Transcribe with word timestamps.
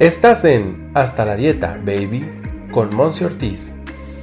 Estás 0.00 0.46
en 0.46 0.90
Hasta 0.94 1.26
la 1.26 1.36
Dieta, 1.36 1.78
baby, 1.84 2.26
con 2.72 2.88
Monse 2.96 3.26
Ortiz, 3.26 3.74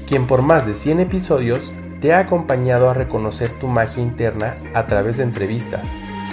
quien 0.10 0.26
por 0.26 0.42
más 0.42 0.66
de 0.66 0.74
100 0.74 1.02
episodios 1.02 1.72
te 2.02 2.16
ha 2.16 2.18
acompañado 2.18 2.90
a 2.90 2.96
reconocer 2.96 3.50
tu 3.60 3.68
magia 3.68 4.02
interna 4.02 4.58
a 4.74 4.88
través 4.88 5.18
de 5.18 5.24
entrevistas, 5.26 5.92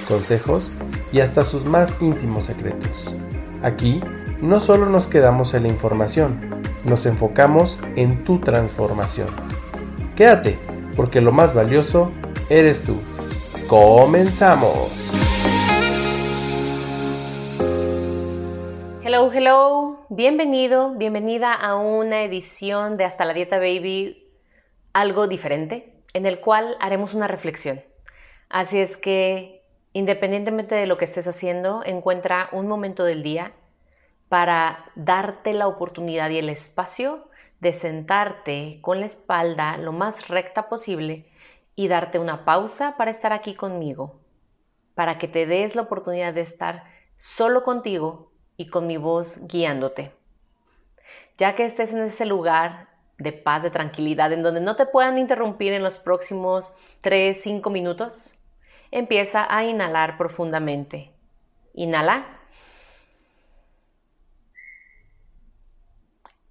consejos 0.08 0.72
y 1.12 1.20
hasta 1.20 1.44
sus 1.44 1.66
más 1.66 1.94
íntimos 2.00 2.46
secretos. 2.46 2.90
Aquí 3.62 4.00
no 4.40 4.60
solo 4.60 4.86
nos 4.86 5.08
quedamos 5.08 5.52
en 5.52 5.64
la 5.64 5.68
información, 5.68 6.38
nos 6.86 7.04
enfocamos 7.04 7.78
en 7.96 8.24
tu 8.24 8.38
transformación. 8.38 9.28
Quédate, 10.16 10.58
porque 10.96 11.20
lo 11.20 11.32
más 11.32 11.52
valioso 11.52 12.10
eres 12.48 12.80
tú. 12.80 12.96
¡Comenzamos! 13.68 15.13
Hello, 19.06 19.30
hello, 19.30 20.06
bienvenido, 20.08 20.94
bienvenida 20.94 21.52
a 21.52 21.76
una 21.76 22.22
edición 22.22 22.96
de 22.96 23.04
Hasta 23.04 23.26
la 23.26 23.34
Dieta 23.34 23.58
Baby, 23.58 24.32
algo 24.94 25.28
diferente, 25.28 25.92
en 26.14 26.24
el 26.24 26.40
cual 26.40 26.74
haremos 26.80 27.12
una 27.12 27.26
reflexión. 27.26 27.82
Así 28.48 28.80
es 28.80 28.96
que, 28.96 29.62
independientemente 29.92 30.74
de 30.74 30.86
lo 30.86 30.96
que 30.96 31.04
estés 31.04 31.28
haciendo, 31.28 31.82
encuentra 31.84 32.48
un 32.52 32.66
momento 32.66 33.04
del 33.04 33.22
día 33.22 33.52
para 34.30 34.86
darte 34.94 35.52
la 35.52 35.68
oportunidad 35.68 36.30
y 36.30 36.38
el 36.38 36.48
espacio 36.48 37.28
de 37.60 37.74
sentarte 37.74 38.78
con 38.80 39.00
la 39.00 39.06
espalda 39.06 39.76
lo 39.76 39.92
más 39.92 40.28
recta 40.28 40.70
posible 40.70 41.30
y 41.76 41.88
darte 41.88 42.18
una 42.18 42.46
pausa 42.46 42.96
para 42.96 43.10
estar 43.10 43.34
aquí 43.34 43.54
conmigo, 43.54 44.18
para 44.94 45.18
que 45.18 45.28
te 45.28 45.44
des 45.44 45.76
la 45.76 45.82
oportunidad 45.82 46.32
de 46.32 46.40
estar 46.40 46.84
solo 47.18 47.64
contigo 47.64 48.30
y 48.56 48.68
con 48.68 48.86
mi 48.86 48.96
voz 48.96 49.46
guiándote. 49.46 50.12
Ya 51.38 51.56
que 51.56 51.64
estés 51.64 51.92
en 51.92 52.04
ese 52.04 52.24
lugar 52.26 52.88
de 53.18 53.32
paz, 53.32 53.62
de 53.62 53.70
tranquilidad, 53.70 54.32
en 54.32 54.42
donde 54.42 54.60
no 54.60 54.76
te 54.76 54.86
puedan 54.86 55.18
interrumpir 55.18 55.72
en 55.72 55.82
los 55.82 55.98
próximos 55.98 56.72
3, 57.00 57.40
5 57.40 57.70
minutos, 57.70 58.38
empieza 58.90 59.46
a 59.48 59.64
inhalar 59.64 60.16
profundamente. 60.16 61.10
Inhala. 61.74 62.26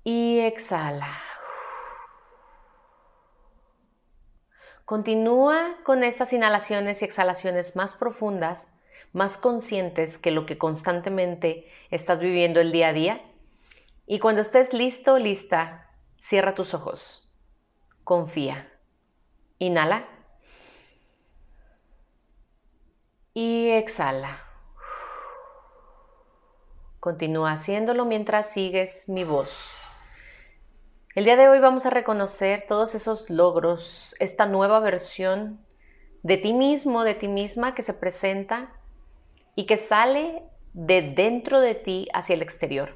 Y 0.03 0.39
exhala. 0.39 1.21
Continúa 4.83 5.77
con 5.83 6.03
estas 6.03 6.33
inhalaciones 6.33 7.01
y 7.01 7.05
exhalaciones 7.05 7.77
más 7.77 7.95
profundas 7.95 8.67
más 9.13 9.37
conscientes 9.37 10.17
que 10.17 10.31
lo 10.31 10.45
que 10.45 10.57
constantemente 10.57 11.71
estás 11.91 12.19
viviendo 12.19 12.59
el 12.59 12.71
día 12.71 12.89
a 12.89 12.93
día. 12.93 13.21
Y 14.05 14.19
cuando 14.19 14.41
estés 14.41 14.73
listo, 14.73 15.17
lista, 15.17 15.89
cierra 16.19 16.55
tus 16.55 16.73
ojos. 16.73 17.31
Confía. 18.03 18.69
Inhala. 19.59 20.07
Y 23.33 23.69
exhala. 23.69 24.43
Continúa 26.99 27.51
haciéndolo 27.51 28.05
mientras 28.05 28.49
sigues 28.51 29.07
mi 29.07 29.23
voz. 29.23 29.71
El 31.15 31.25
día 31.25 31.35
de 31.35 31.47
hoy 31.47 31.59
vamos 31.59 31.85
a 31.85 31.91
reconocer 31.91 32.65
todos 32.67 32.95
esos 32.95 33.29
logros, 33.29 34.15
esta 34.19 34.47
nueva 34.47 34.79
versión 34.79 35.63
de 36.23 36.37
ti 36.37 36.53
mismo, 36.53 37.03
de 37.03 37.13
ti 37.13 37.27
misma 37.27 37.75
que 37.75 37.83
se 37.83 37.93
presenta 37.93 38.71
y 39.55 39.65
que 39.65 39.77
sale 39.77 40.43
de 40.73 41.13
dentro 41.13 41.59
de 41.59 41.75
ti 41.75 42.07
hacia 42.13 42.33
el 42.33 42.41
exterior. 42.41 42.95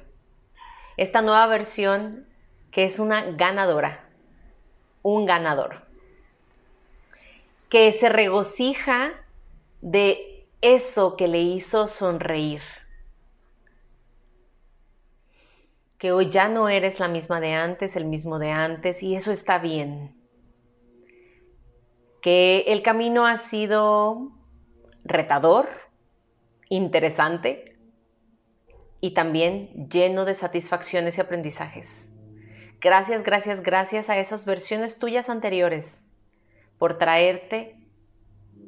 Esta 0.96 1.22
nueva 1.22 1.46
versión 1.46 2.26
que 2.70 2.84
es 2.84 2.98
una 2.98 3.22
ganadora, 3.32 4.08
un 5.02 5.26
ganador, 5.26 5.86
que 7.70 7.92
se 7.92 8.08
regocija 8.08 9.12
de 9.80 10.46
eso 10.60 11.16
que 11.16 11.28
le 11.28 11.40
hizo 11.40 11.86
sonreír. 11.86 12.62
Que 15.98 16.12
hoy 16.12 16.30
ya 16.30 16.48
no 16.48 16.68
eres 16.68 17.00
la 17.00 17.08
misma 17.08 17.40
de 17.40 17.54
antes, 17.54 17.96
el 17.96 18.04
mismo 18.04 18.38
de 18.38 18.50
antes, 18.50 19.02
y 19.02 19.16
eso 19.16 19.32
está 19.32 19.58
bien. 19.58 20.14
Que 22.22 22.60
el 22.68 22.82
camino 22.82 23.26
ha 23.26 23.36
sido 23.36 24.32
retador, 25.04 25.68
interesante 26.68 27.76
y 29.00 29.14
también 29.14 29.88
lleno 29.88 30.24
de 30.24 30.34
satisfacciones 30.34 31.18
y 31.18 31.20
aprendizajes. 31.20 32.08
Gracias, 32.80 33.22
gracias, 33.22 33.62
gracias 33.62 34.08
a 34.08 34.18
esas 34.18 34.44
versiones 34.44 34.98
tuyas 34.98 35.28
anteriores 35.28 36.04
por 36.78 36.98
traerte 36.98 37.76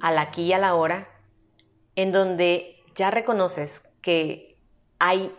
al 0.01 0.19
aquí 0.19 0.45
y 0.45 0.53
a 0.53 0.59
la 0.59 0.75
hora 0.75 1.09
en 1.95 2.13
donde 2.13 2.77
ya 2.95 3.11
reconoces 3.11 3.83
que 4.03 4.59
hay 4.99 5.35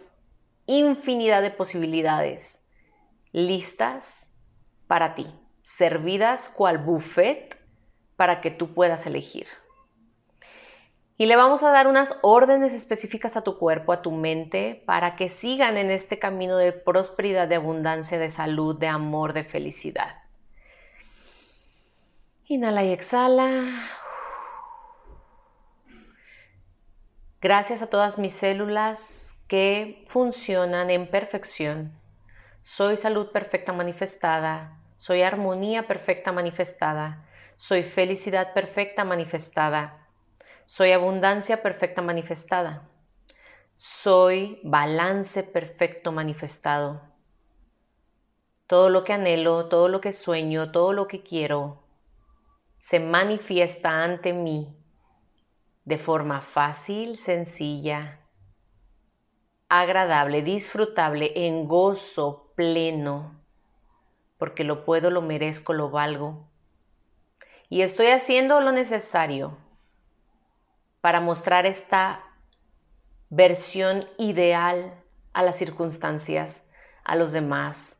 infinidad 0.68 1.42
de 1.42 1.52
posibilidades 1.52 2.60
listas 3.32 4.28
para 4.88 5.16
ti, 5.16 5.28
servidas 5.64 6.50
cual 6.50 6.78
buffet 6.78 7.58
para 8.16 8.42
que 8.42 8.52
tú 8.52 8.74
puedas 8.74 9.06
elegir. 9.06 9.48
Y 11.22 11.28
le 11.28 11.36
vamos 11.36 11.62
a 11.62 11.70
dar 11.70 11.86
unas 11.86 12.18
órdenes 12.24 12.74
específicas 12.74 13.38
a 13.38 13.44
tu 13.44 13.60
cuerpo, 13.60 13.94
a 13.94 14.02
tu 14.02 14.10
mente, 14.10 14.82
para 14.88 15.16
que 15.16 15.30
sigan 15.30 15.78
en 15.78 15.92
este 15.92 16.18
camino 16.18 16.58
de 16.58 16.72
prosperidad, 16.72 17.48
de 17.48 17.58
abundancia, 17.58 18.18
de 18.18 18.28
salud, 18.28 18.80
de 18.80 18.88
amor, 18.88 19.34
de 19.34 19.44
felicidad. 19.44 20.16
Inhala 22.48 22.84
y 22.86 22.92
exhala. 22.92 23.88
Gracias 27.40 27.84
a 27.84 27.88
todas 27.92 28.18
mis 28.18 28.34
células 28.34 29.38
que 29.48 30.04
funcionan 30.08 30.90
en 30.90 31.06
perfección. 31.06 31.92
Soy 32.64 32.98
salud 32.98 33.30
perfecta 33.32 33.74
manifestada. 33.74 34.80
Soy 34.98 35.22
armonía 35.22 35.86
perfecta 35.86 36.32
manifestada. 36.32 37.28
Soy 37.58 37.84
felicidad 37.84 38.56
perfecta 38.56 39.04
manifestada. 39.04 40.01
Soy 40.74 40.94
abundancia 40.94 41.62
perfecta 41.62 42.02
manifestada. 42.02 42.88
Soy 43.76 44.62
balance 44.64 45.44
perfecto 45.44 46.14
manifestado. 46.14 47.02
Todo 48.68 48.88
lo 48.88 49.04
que 49.04 49.12
anhelo, 49.12 49.68
todo 49.68 49.90
lo 49.90 50.00
que 50.00 50.14
sueño, 50.14 50.72
todo 50.72 50.94
lo 50.94 51.10
que 51.10 51.24
quiero, 51.24 51.84
se 52.78 53.02
manifiesta 53.02 54.02
ante 54.02 54.32
mí 54.32 54.74
de 55.84 55.98
forma 55.98 56.40
fácil, 56.40 57.18
sencilla, 57.18 58.22
agradable, 59.68 60.42
disfrutable, 60.42 61.34
en 61.48 61.68
gozo 61.68 62.54
pleno, 62.56 63.42
porque 64.38 64.64
lo 64.64 64.86
puedo, 64.86 65.10
lo 65.10 65.22
merezco, 65.22 65.74
lo 65.74 65.90
valgo. 65.90 66.48
Y 67.68 67.82
estoy 67.82 68.08
haciendo 68.08 68.62
lo 68.62 68.72
necesario 68.72 69.58
para 71.02 71.20
mostrar 71.20 71.66
esta 71.66 72.24
versión 73.30 74.08
ideal 74.18 75.04
a 75.34 75.44
las 75.44 75.58
circunstancias, 75.58 76.64
a 77.04 77.16
los 77.16 77.32
demás, 77.32 77.98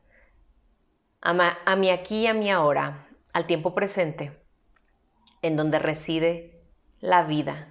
a, 1.20 1.76
mi 1.76 1.90
aquí 1.90 2.22
y 2.22 2.26
a 2.26 2.34
mi 2.34 2.50
ahora, 2.50 3.08
al 3.32 3.46
tiempo 3.46 3.74
presente, 3.74 4.40
en 5.40 5.56
donde 5.56 5.78
reside 5.78 6.60
la 7.00 7.24
vida. 7.24 7.68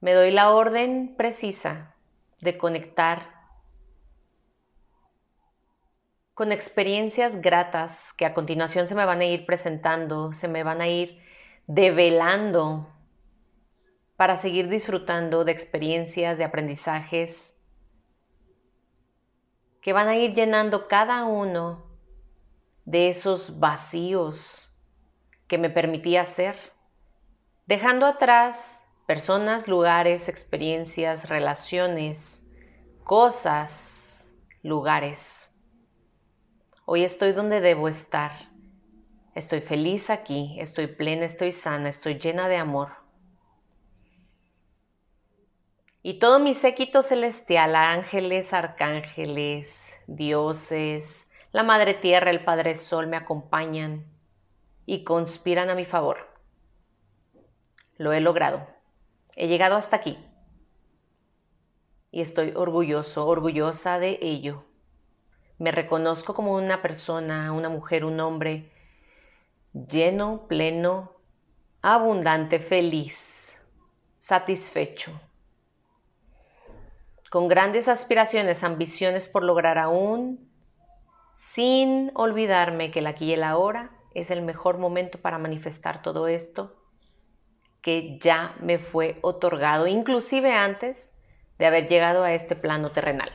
Me 0.00 0.12
doy 0.12 0.30
la 0.32 0.50
orden 0.50 1.14
precisa 1.16 1.94
de 2.40 2.58
conectar 2.58 3.33
con 6.34 6.50
experiencias 6.50 7.40
gratas 7.40 8.12
que 8.14 8.26
a 8.26 8.34
continuación 8.34 8.88
se 8.88 8.96
me 8.96 9.04
van 9.04 9.20
a 9.20 9.24
ir 9.24 9.46
presentando, 9.46 10.32
se 10.32 10.48
me 10.48 10.64
van 10.64 10.80
a 10.80 10.88
ir 10.88 11.22
develando 11.68 12.88
para 14.16 14.36
seguir 14.36 14.68
disfrutando 14.68 15.44
de 15.44 15.52
experiencias, 15.52 16.36
de 16.36 16.44
aprendizajes 16.44 17.54
que 19.80 19.92
van 19.92 20.08
a 20.08 20.16
ir 20.16 20.34
llenando 20.34 20.88
cada 20.88 21.24
uno 21.24 21.84
de 22.84 23.10
esos 23.10 23.60
vacíos 23.60 24.80
que 25.46 25.58
me 25.58 25.70
permitía 25.70 26.24
ser, 26.24 26.56
dejando 27.66 28.06
atrás 28.06 28.82
personas, 29.06 29.68
lugares, 29.68 30.28
experiencias, 30.28 31.28
relaciones, 31.28 32.48
cosas, 33.04 34.32
lugares 34.62 35.53
Hoy 36.86 37.04
estoy 37.04 37.32
donde 37.32 37.60
debo 37.60 37.88
estar, 37.88 38.32
Estoy 39.34 39.62
feliz 39.62 40.10
aquí, 40.10 40.54
estoy 40.60 40.86
plena, 40.86 41.24
estoy 41.24 41.50
sana, 41.50 41.88
estoy 41.88 42.18
llena 42.18 42.48
de 42.48 42.56
amor. 42.56 42.92
Y 46.02 46.20
todo 46.20 46.38
mi 46.38 46.54
séquito 46.54 47.02
celestial, 47.02 47.74
ángeles, 47.74 48.52
arcángeles, 48.52 49.92
dioses, 50.06 51.26
la 51.50 51.64
Madre 51.64 51.94
Tierra, 51.94 52.30
el 52.30 52.44
Padre 52.44 52.76
Sol 52.76 53.08
me 53.08 53.16
acompañan 53.16 54.04
y 54.86 55.02
conspiran 55.02 55.68
a 55.68 55.74
mi 55.74 55.84
favor. 55.84 56.28
Lo 57.96 58.12
he 58.12 58.20
logrado. 58.20 58.68
He 59.34 59.48
llegado 59.48 59.74
hasta 59.74 59.96
aquí. 59.96 60.16
Y 62.12 62.20
estoy 62.20 62.52
orgulloso, 62.54 63.26
orgullosa 63.26 63.98
de 63.98 64.18
ello. 64.20 64.64
Me 65.58 65.70
reconozco 65.70 66.34
como 66.34 66.54
una 66.54 66.82
persona, 66.82 67.52
una 67.52 67.68
mujer, 67.68 68.04
un 68.04 68.18
hombre 68.20 68.70
lleno, 69.72 70.46
pleno, 70.48 71.12
abundante, 71.82 72.58
feliz, 72.58 73.60
satisfecho, 74.18 75.12
con 77.30 77.48
grandes 77.48 77.88
aspiraciones, 77.88 78.62
ambiciones 78.64 79.28
por 79.28 79.42
lograr 79.42 79.78
aún, 79.78 80.48
sin 81.34 82.12
olvidarme 82.14 82.90
que 82.90 83.00
el 83.00 83.06
aquí 83.06 83.26
y 83.26 83.32
el 83.34 83.42
ahora 83.42 83.90
es 84.14 84.30
el 84.30 84.42
mejor 84.42 84.78
momento 84.78 85.20
para 85.20 85.38
manifestar 85.38 86.02
todo 86.02 86.28
esto 86.28 86.76
que 87.82 88.18
ya 88.18 88.56
me 88.60 88.78
fue 88.78 89.18
otorgado, 89.20 89.86
inclusive 89.86 90.52
antes 90.54 91.10
de 91.58 91.66
haber 91.66 91.88
llegado 91.88 92.22
a 92.24 92.32
este 92.32 92.56
plano 92.56 92.92
terrenal. 92.92 93.30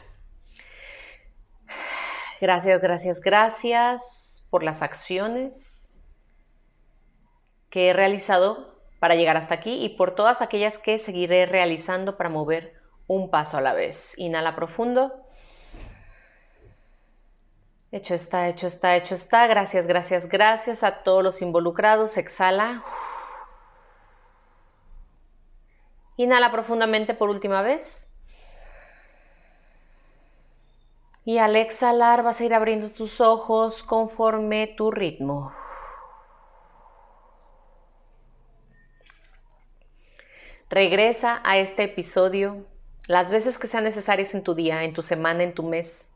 Gracias, 2.41 2.81
gracias, 2.81 3.19
gracias 3.19 4.47
por 4.49 4.63
las 4.63 4.81
acciones 4.81 5.97
que 7.69 7.89
he 7.89 7.93
realizado 7.93 8.79
para 8.99 9.15
llegar 9.15 9.37
hasta 9.37 9.55
aquí 9.55 9.83
y 9.83 9.89
por 9.89 10.15
todas 10.15 10.41
aquellas 10.41 10.77
que 10.77 10.99
seguiré 10.99 11.45
realizando 11.45 12.17
para 12.17 12.29
mover 12.29 12.73
un 13.07 13.29
paso 13.29 13.57
a 13.57 13.61
la 13.61 13.73
vez. 13.73 14.13
Inhala 14.17 14.55
profundo. 14.55 15.11
Hecho 17.91 18.13
está, 18.13 18.47
hecho 18.47 18.67
está, 18.67 18.95
hecho 18.95 19.15
está. 19.15 19.47
Gracias, 19.47 19.87
gracias, 19.87 20.29
gracias 20.29 20.83
a 20.83 21.03
todos 21.03 21.23
los 21.23 21.41
involucrados. 21.41 22.17
Exhala. 22.17 22.83
Inhala 26.17 26.51
profundamente 26.51 27.13
por 27.13 27.29
última 27.29 27.61
vez. 27.61 28.08
Y 31.25 31.37
al 31.37 31.55
exhalar 31.55 32.23
vas 32.23 32.41
a 32.41 32.45
ir 32.45 32.53
abriendo 32.53 32.91
tus 32.91 33.21
ojos 33.21 33.83
conforme 33.83 34.67
tu 34.67 34.91
ritmo. 34.91 35.53
Regresa 40.69 41.41
a 41.43 41.57
este 41.57 41.83
episodio 41.83 42.67
las 43.07 43.31
veces 43.31 43.57
que 43.57 43.65
sean 43.65 43.85
necesarias 43.85 44.35
en 44.35 44.43
tu 44.43 44.53
día, 44.53 44.83
en 44.83 44.93
tu 44.93 45.01
semana, 45.01 45.41
en 45.41 45.55
tu 45.55 45.63
mes. 45.63 46.11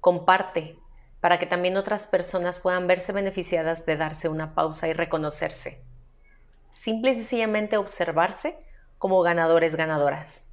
Comparte 0.00 0.78
para 1.20 1.38
que 1.38 1.44
también 1.44 1.76
otras 1.76 2.06
personas 2.06 2.58
puedan 2.58 2.86
verse 2.86 3.12
beneficiadas 3.12 3.84
de 3.84 3.96
darse 3.96 4.30
una 4.30 4.54
pausa 4.54 4.88
y 4.88 4.94
reconocerse. 4.94 5.82
Simple 6.70 7.12
y 7.12 7.14
sencillamente 7.16 7.76
observarse 7.76 8.58
como 8.96 9.20
ganadores, 9.20 9.76
ganadoras. 9.76 10.46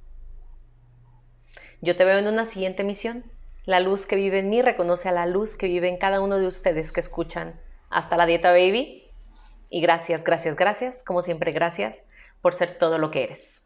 Yo 1.80 1.96
te 1.96 2.04
veo 2.04 2.18
en 2.18 2.28
una 2.28 2.44
siguiente 2.44 2.84
misión. 2.84 3.31
La 3.64 3.78
luz 3.78 4.06
que 4.06 4.16
vive 4.16 4.40
en 4.40 4.50
mí 4.50 4.60
reconoce 4.60 5.08
a 5.08 5.12
la 5.12 5.26
luz 5.26 5.56
que 5.56 5.68
vive 5.68 5.88
en 5.88 5.96
cada 5.96 6.20
uno 6.20 6.38
de 6.38 6.48
ustedes 6.48 6.90
que 6.90 6.98
escuchan. 6.98 7.60
Hasta 7.90 8.16
la 8.16 8.26
dieta 8.26 8.50
baby. 8.50 9.08
Y 9.70 9.80
gracias, 9.80 10.24
gracias, 10.24 10.56
gracias. 10.56 11.04
Como 11.04 11.22
siempre, 11.22 11.52
gracias 11.52 12.02
por 12.40 12.54
ser 12.54 12.76
todo 12.76 12.98
lo 12.98 13.12
que 13.12 13.22
eres. 13.22 13.64